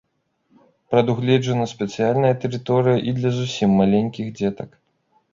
Прадугледжана 0.93 1.65
спецыяльная 1.73 2.31
тэрыторыя 2.45 2.97
і 3.11 3.13
для 3.19 3.31
зусім 3.39 3.69
маленькіх 3.83 4.33
дзетак. 4.41 4.69